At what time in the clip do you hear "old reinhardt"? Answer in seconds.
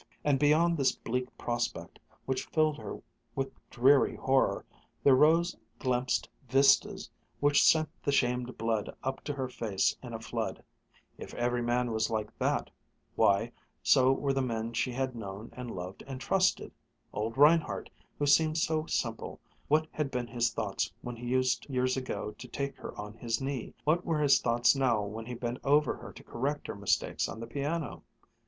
17.13-17.91